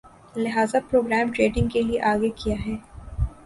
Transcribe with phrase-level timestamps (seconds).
[0.35, 2.75] لہذا programme trading کے لیے آگے کِیا ہے